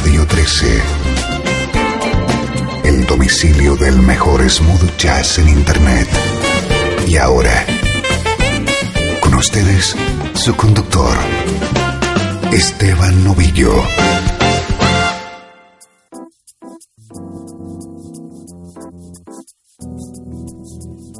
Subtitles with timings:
[0.00, 0.80] Radio 13.
[2.84, 6.06] El domicilio del mejor smooth jazz en Internet.
[7.08, 7.66] Y ahora,
[9.20, 9.96] con ustedes,
[10.34, 11.16] su conductor,
[12.52, 13.72] Esteban Novillo.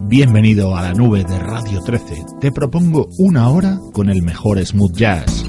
[0.02, 2.24] Bienvenido a la nube de Radio 13.
[2.40, 5.47] Te propongo una hora con el mejor smooth jazz.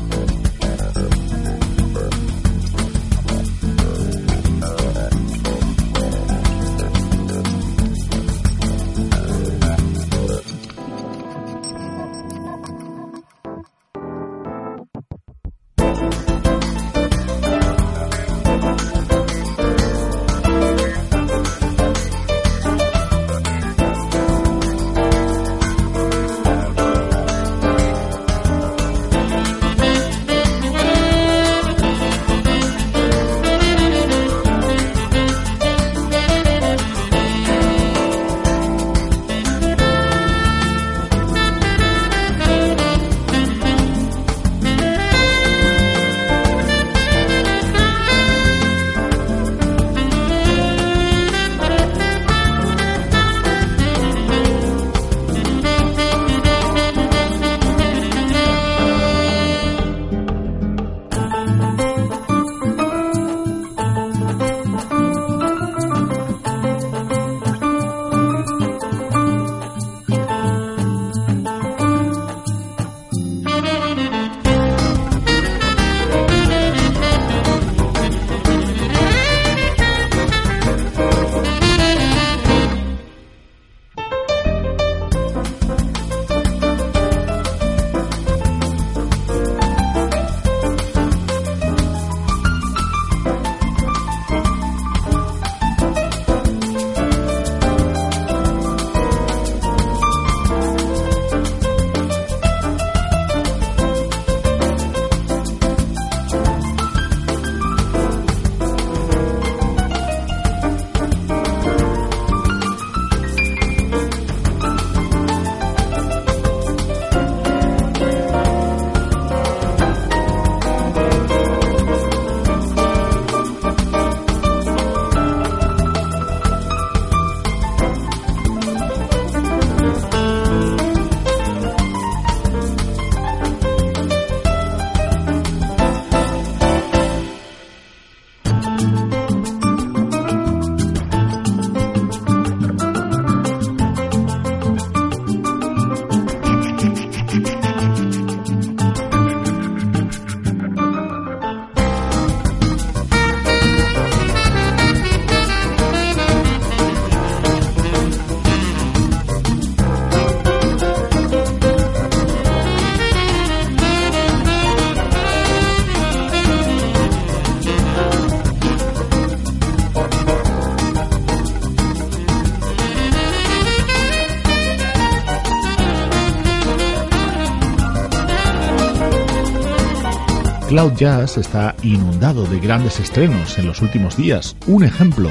[180.69, 184.55] Cloud Jazz está inundado de grandes estrenos en los últimos días.
[184.67, 185.27] Un ejemplo,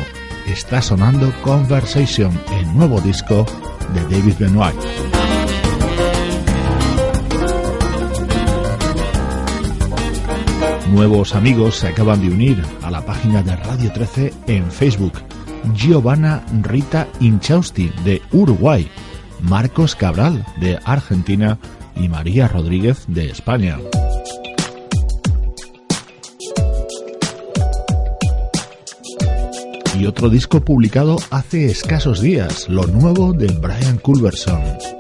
[0.49, 3.47] está sonando Conversation, el nuevo disco
[3.95, 4.75] de David Benoit.
[10.91, 15.23] Nuevos amigos se acaban de unir a la página de Radio 13 en Facebook.
[15.73, 18.91] Giovanna Rita Inchausti de Uruguay,
[19.43, 21.61] Marcos Cabral de Argentina
[21.95, 23.79] y María Rodríguez de España.
[29.99, 34.98] Y otro disco publicado hace escasos días, lo nuevo de Brian Culverson.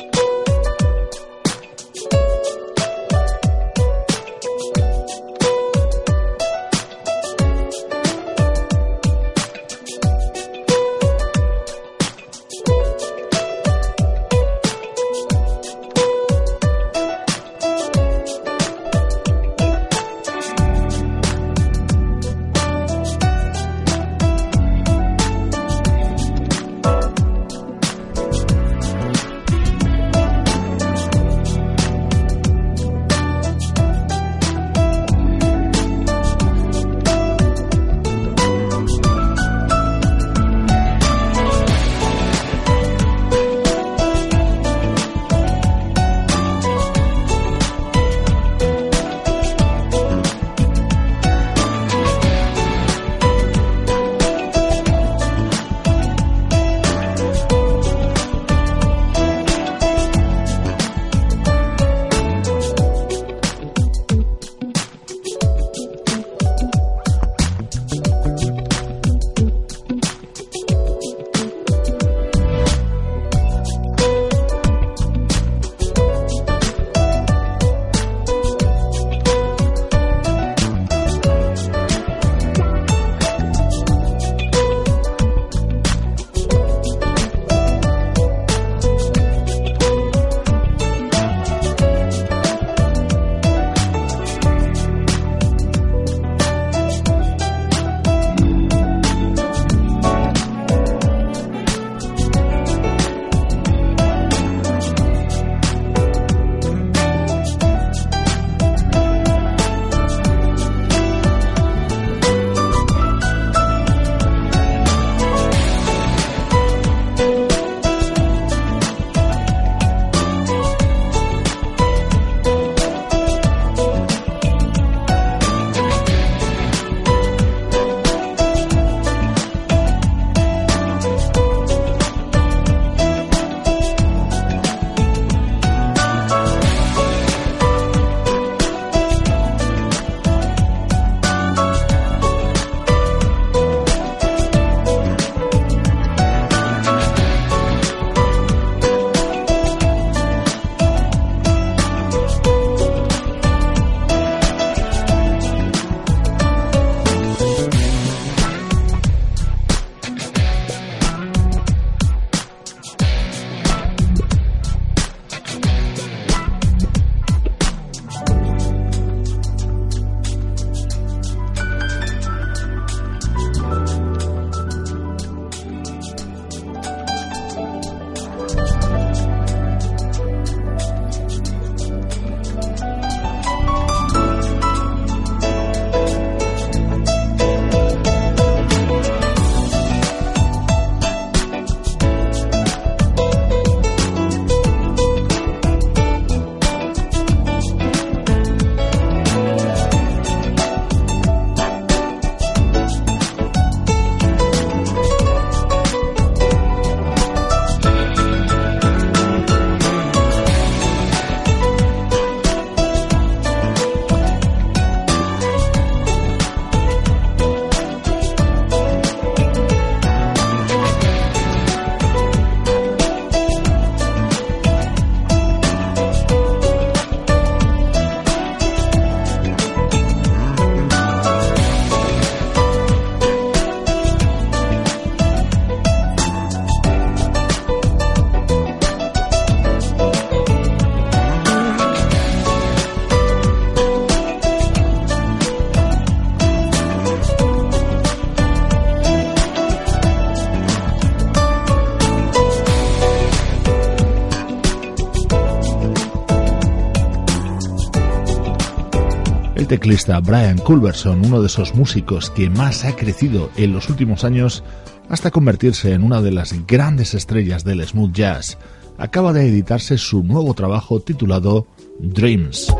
[259.69, 264.65] Teclista Brian Culberson, uno de esos músicos que más ha crecido en los últimos años
[265.11, 268.57] hasta convertirse en una de las grandes estrellas del smooth jazz,
[268.97, 271.67] acaba de editarse su nuevo trabajo titulado
[272.01, 272.75] Dreams.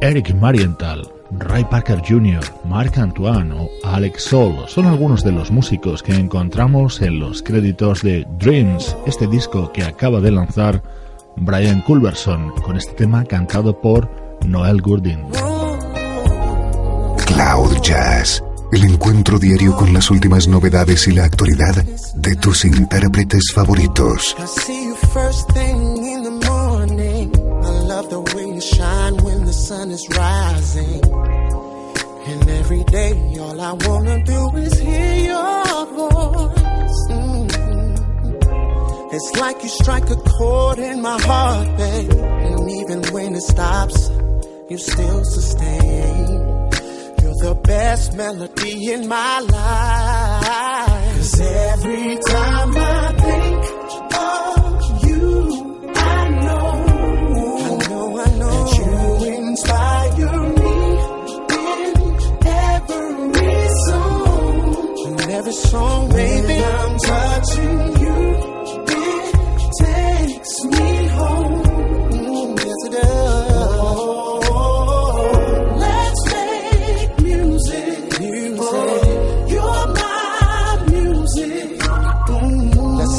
[0.00, 1.02] Eric Marienthal,
[1.32, 7.02] Ray Parker Jr., Mark Antoine o Alex Soul son algunos de los músicos que encontramos
[7.02, 10.99] en los créditos de Dreams, este disco que acaba de lanzar
[11.36, 14.10] Brian Culberson con este tema cantado por
[14.46, 15.20] Noel Gurdin.
[17.26, 21.84] Cloud Jazz, el encuentro diario con las últimas novedades y la actualidad
[22.14, 24.36] de tus intérpretes favoritos.
[29.70, 31.00] sun is rising.
[32.30, 36.59] And every day, all I wanna do is hear your voice.
[39.12, 42.12] It's like you strike a chord in my heart, babe.
[42.12, 44.08] And even when it stops,
[44.68, 46.28] you still sustain.
[47.20, 51.16] You're the best melody in my life.
[51.16, 53.64] Cause every time I think
[54.14, 56.70] of you, I know,
[57.66, 60.76] I know, I know that you inspire me
[61.58, 61.96] in
[62.46, 65.20] every song.
[65.20, 67.99] In every song, baby, I'm touching
[70.64, 71.70] me home.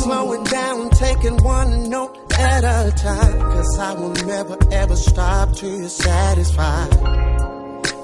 [0.01, 3.39] Slow it down, taking one note at a time.
[3.39, 6.91] Cause I will never ever stop till you're satisfied.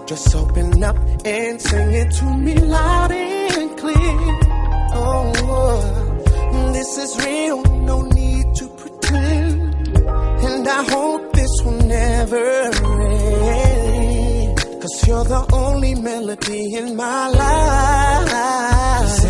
[0.06, 4.18] Just open up and sing it to me loud and clear.
[4.94, 8.67] Oh, this is real, no need to
[15.28, 19.27] the only melody in my life.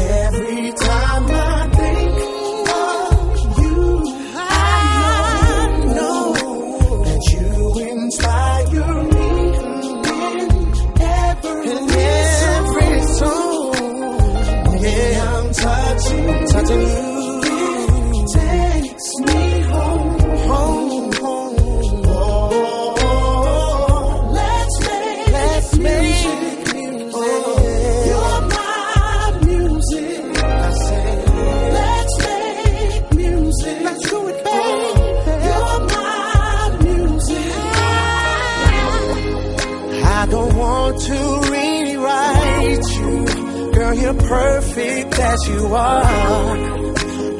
[44.27, 46.57] Perfect as you are.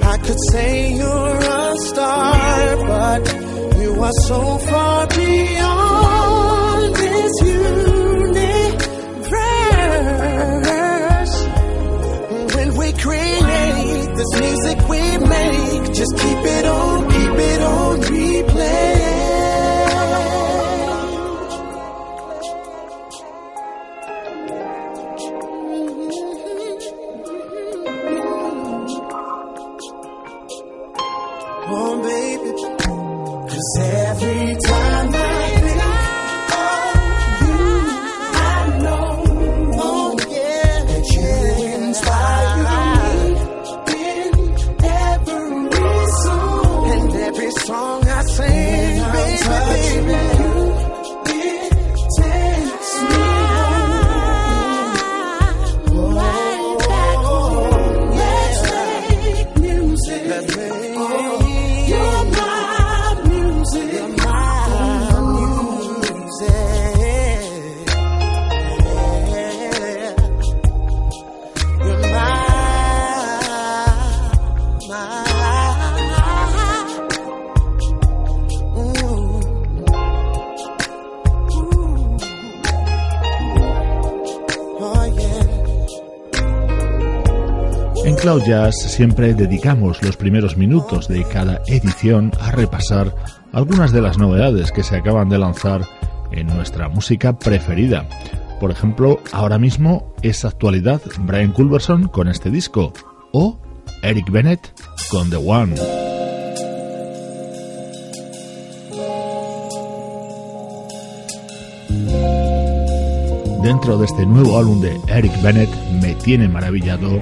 [0.04, 3.22] I could say you're a star, but
[3.82, 8.96] you are so far beyond this universe.
[12.56, 17.07] When we create this music we make, just keep it on,
[88.46, 93.16] Jazz siempre dedicamos los primeros minutos de cada edición a repasar
[93.54, 95.82] algunas de las novedades que se acaban de lanzar
[96.32, 98.08] en nuestra música preferida.
[98.60, 102.94] Por ejemplo, ahora mismo es actualidad Brian Culberson con este disco
[103.32, 103.60] o
[104.04, 104.74] Eric Bennett
[105.10, 105.76] con The One.
[113.64, 115.70] Dentro de este nuevo álbum de Eric Bennett
[116.02, 117.22] me tiene maravillado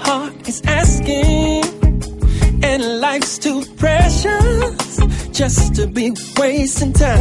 [5.41, 7.19] just to be wasting time.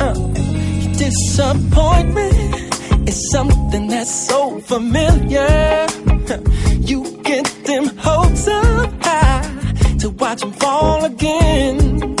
[0.00, 0.14] Uh,
[0.96, 5.88] disappointment is something that's so familiar.
[6.78, 9.42] You get them hopes up high
[9.98, 12.16] to watch them fall again.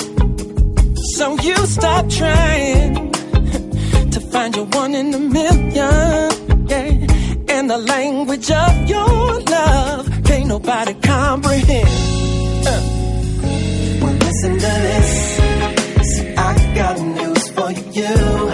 [1.14, 3.12] So you stop trying
[4.10, 6.32] to find your one in a million.
[7.48, 12.31] And the language of your love can't nobody comprehend.
[14.42, 15.36] Listen tenderness.
[16.16, 18.51] So I got news for you.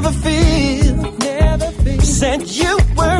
[0.00, 0.96] never feel.
[1.18, 2.00] Never feel.
[2.00, 3.17] Sent you were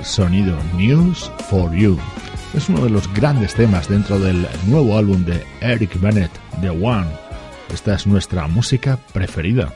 [0.00, 1.98] sonido News for You.
[2.54, 7.06] Es uno de los grandes temas dentro del nuevo álbum de Eric Bennett, The One.
[7.72, 9.72] Esta es nuestra música preferida.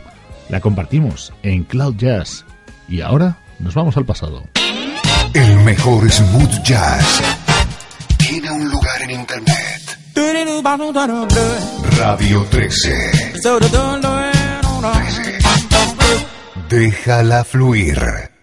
[0.48, 2.44] La compartimos en Cloud Jazz.
[2.88, 4.44] Y ahora nos vamos al pasado.
[5.34, 7.22] El mejor smooth jazz
[8.16, 9.98] tiene un lugar en internet.
[11.98, 13.32] Radio 13.
[14.80, 15.38] 13.
[16.68, 18.35] Déjala fluir.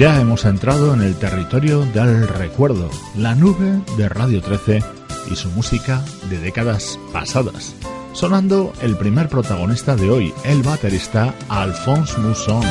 [0.00, 4.82] Ya hemos entrado en el territorio del recuerdo, la nube de Radio 13
[5.30, 7.74] y su música de décadas pasadas.
[8.14, 12.62] Sonando el primer protagonista de hoy, el baterista Alphonse Mousson.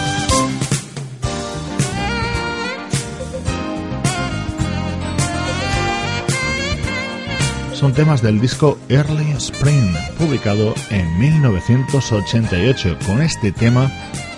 [7.75, 13.91] Son temas del disco Early Spring, publicado en 1988, con este tema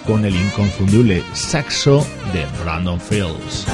[0.05, 3.65] con el inconfundible saxo de Brandon Fields.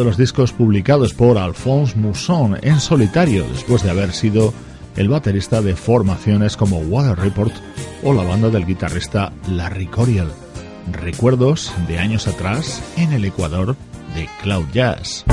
[0.00, 4.54] De los discos publicados por Alphonse Mousson en solitario después de haber sido
[4.96, 7.52] el baterista de formaciones como Water Report
[8.02, 10.28] o la banda del guitarrista Larry Coriel.
[10.90, 13.76] Recuerdos de años atrás en el Ecuador
[14.14, 15.26] de Cloud Jazz.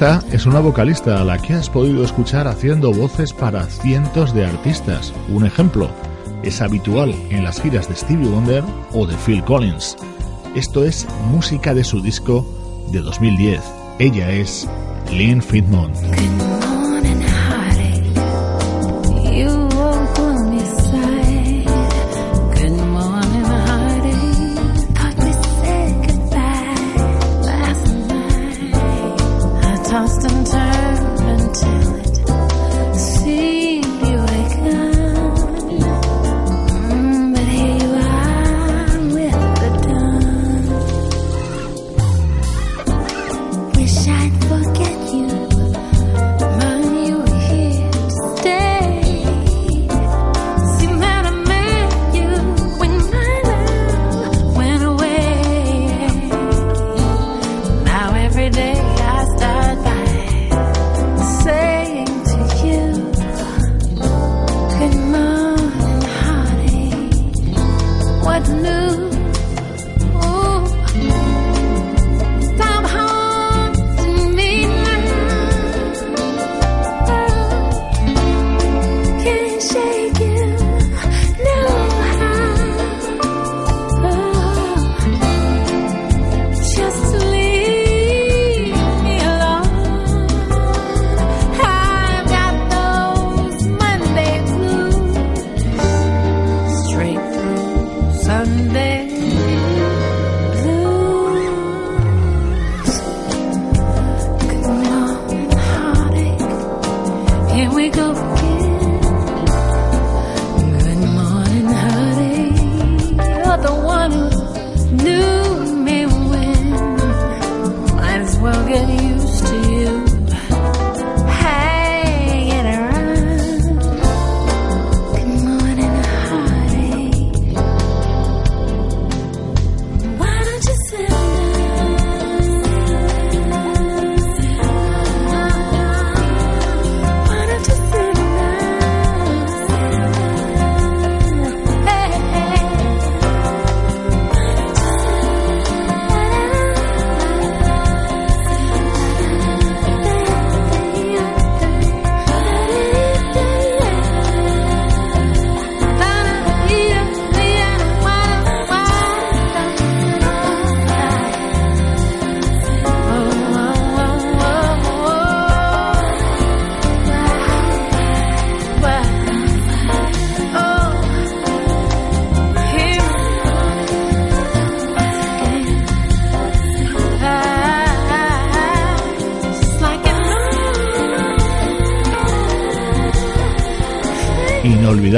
[0.00, 4.46] Esta es una vocalista a la que has podido escuchar haciendo voces para cientos de
[4.46, 5.12] artistas.
[5.28, 5.90] Un ejemplo
[6.42, 9.98] es habitual en las giras de Stevie Wonder o de Phil Collins.
[10.54, 12.46] Esto es música de su disco
[12.90, 13.60] de 2010.
[13.98, 14.66] Ella es
[15.12, 15.42] Lynn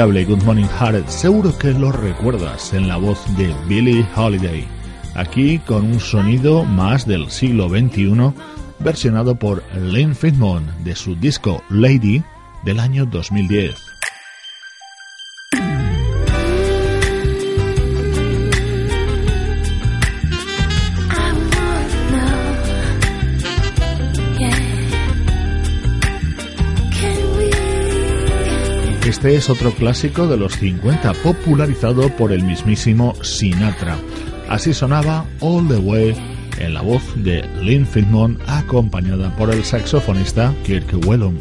[0.03, 4.67] Good Morning Heart, seguro que lo recuerdas en la voz de Billie Holiday,
[5.15, 8.33] aquí con un sonido más del siglo XXI,
[8.79, 12.21] versionado por Lynn Friedman de su disco Lady
[12.65, 13.82] del año 2010.
[29.23, 33.95] Este es otro clásico de los 50 popularizado por el mismísimo Sinatra.
[34.49, 36.13] Así sonaba All the Way
[36.59, 41.37] en la voz de Lynn Friedman acompañada por el saxofonista Kirk Whelan.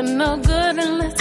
[0.00, 1.19] You're no good unless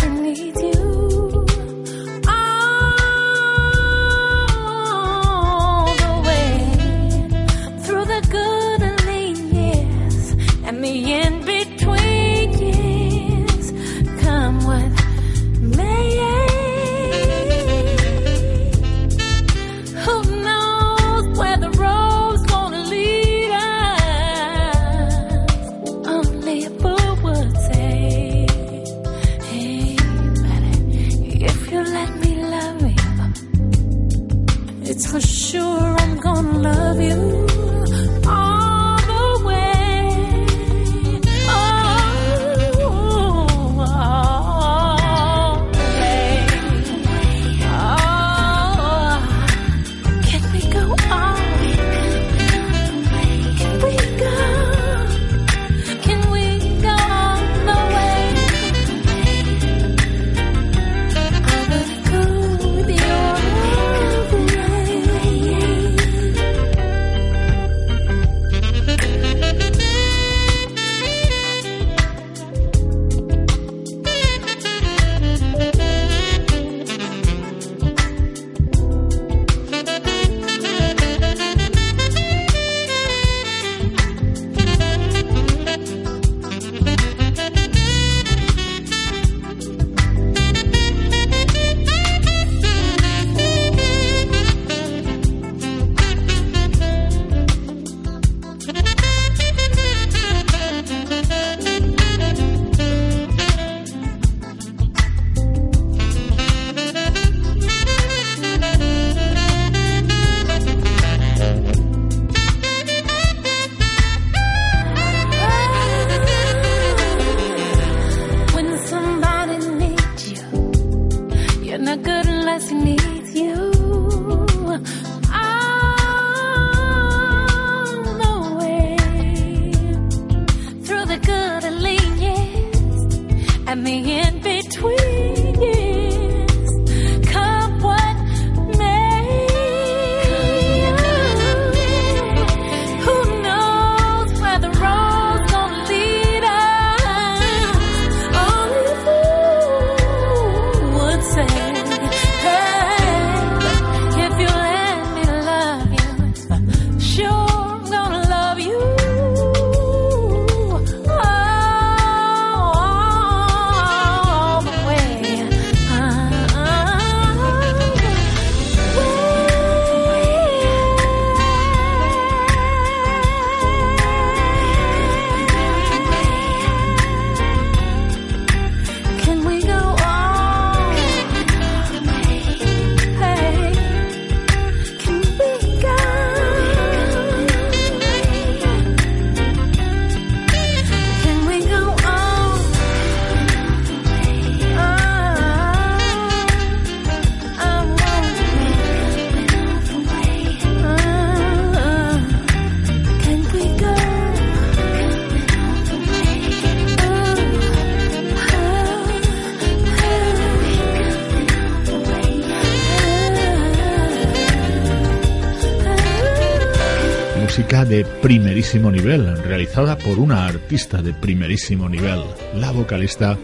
[217.85, 222.21] de primerísimo nivel, realizada por una artista de primerísimo nivel,
[222.55, 223.37] la vocalista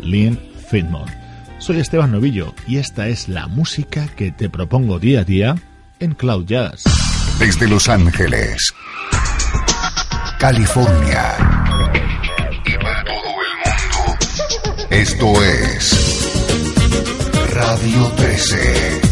[0.00, 0.38] Lynn
[0.70, 1.10] Fitmont.
[1.58, 5.54] Soy Esteban Novillo y esta es la música que te propongo día a día
[6.00, 6.84] en Cloud Jazz.
[7.38, 8.74] Desde Los Ángeles,
[10.38, 11.36] California
[12.64, 16.28] y para todo el mundo, esto es
[17.54, 19.07] Radio 13.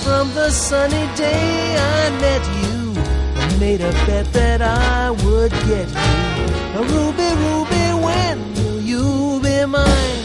[0.00, 2.94] From the sunny day I met you,
[3.36, 6.46] I made a bet that I would get you.
[6.78, 10.22] A ruby, ruby, when will you be mine?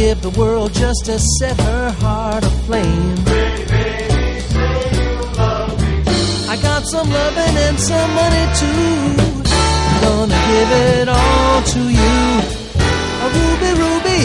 [0.00, 3.18] Give the world just to set her heart aflame.
[6.52, 8.96] I got some loving and some money too.
[9.92, 12.18] I'm Gonna give it all to you.
[13.24, 14.20] A ruby, ruby,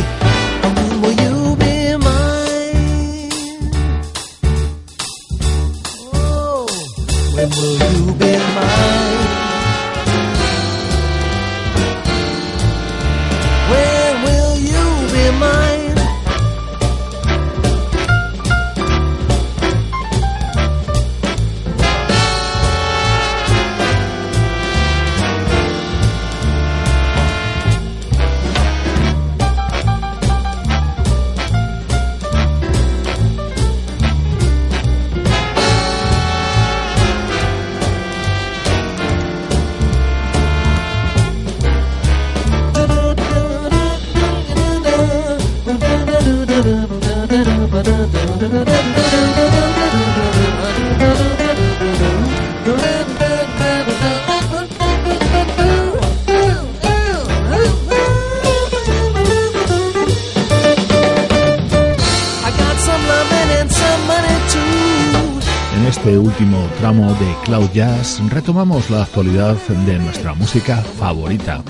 [67.45, 71.63] Cloud Jazz retomamos la actualidad de nuestra música favorita.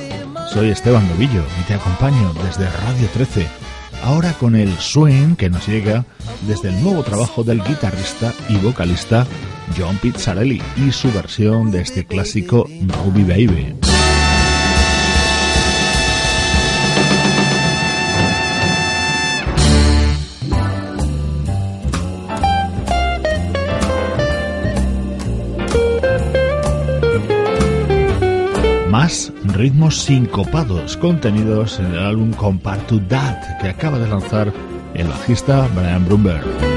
[0.54, 3.46] Soy Esteban Novillo y te acompaño desde Radio 13,
[4.02, 6.06] ahora con el swing que nos llega
[6.48, 9.28] desde el nuevo trabajo del guitarrista y vocalista
[9.78, 12.70] John Pizzarelli y su versión de este clásico
[13.04, 13.85] Ruby Baby.
[29.56, 34.52] Ritmos sincopados contenidos en el álbum Compare to That que acaba de lanzar
[34.94, 36.75] el bajista Brian Brumberg.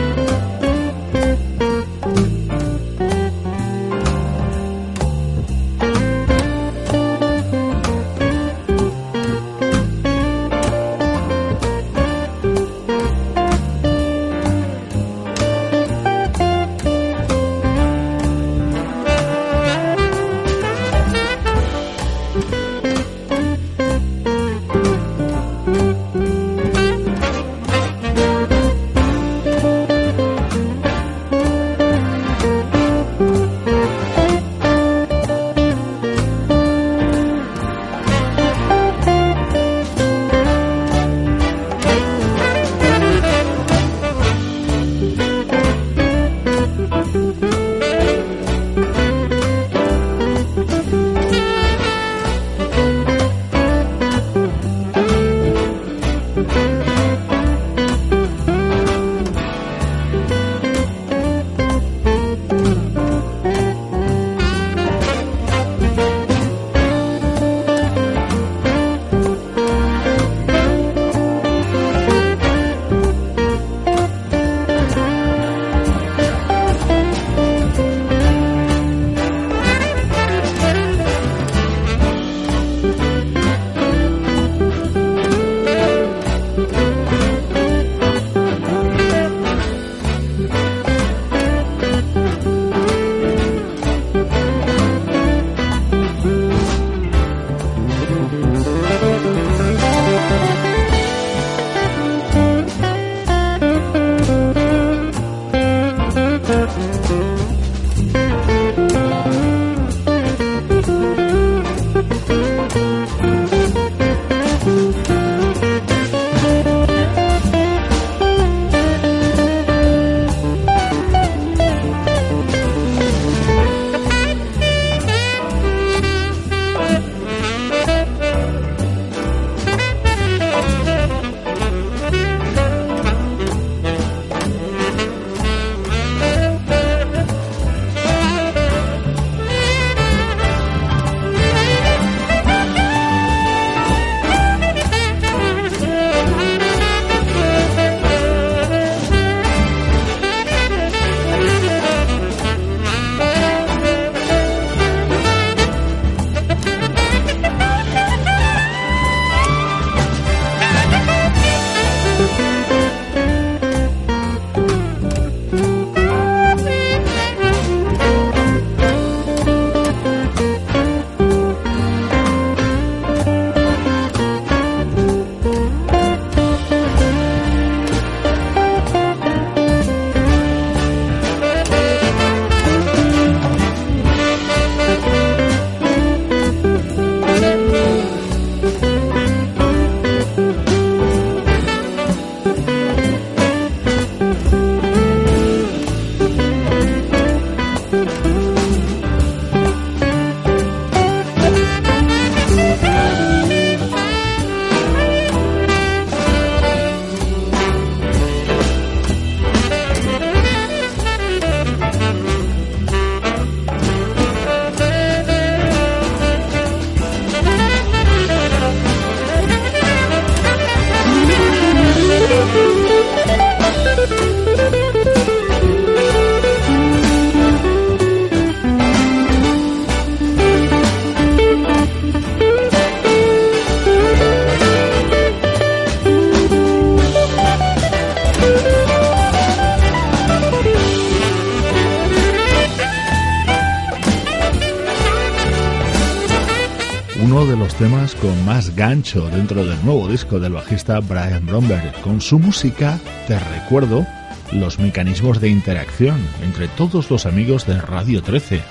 [248.88, 252.00] Gancho dentro del nuevo disco del bajista Brian Bromberg.
[252.00, 254.06] Con su música, te recuerdo
[254.50, 258.62] los mecanismos de interacción entre todos los amigos de Radio 13,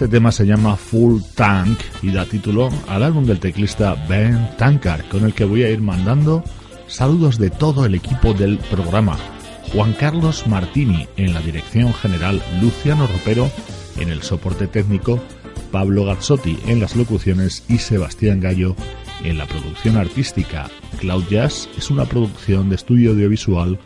[0.10, 5.24] Tema se llama Full Tank y da título al álbum del teclista Ben Tankard, con
[5.24, 6.44] el que voy a ir mandando
[6.88, 9.18] saludos de todo el equipo del programa.
[9.74, 13.50] Juan Carlos Martini en la dirección general, Luciano Ropero
[13.98, 15.20] en el soporte técnico,
[15.72, 18.76] Pablo Gazzotti en las locuciones y Sebastián Gallo
[19.24, 20.70] en la producción artística.
[21.00, 23.80] Cloud Jazz es una producción de estudio audiovisual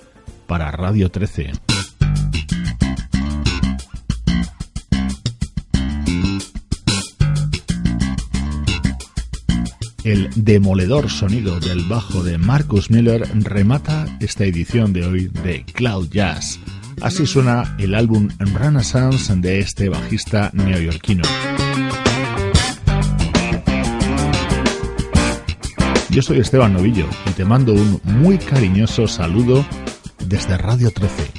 [0.48, 1.73] para Radio 13.
[10.04, 16.10] El demoledor sonido del bajo de Marcus Miller remata esta edición de hoy de Cloud
[16.10, 16.60] Jazz.
[17.02, 21.24] Así suena el álbum Renaissance de este bajista neoyorquino.
[26.10, 29.66] Yo soy Esteban Novillo y te mando un muy cariñoso saludo
[30.28, 31.32] desde Radio 13.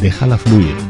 [0.00, 0.89] Déjala fluir.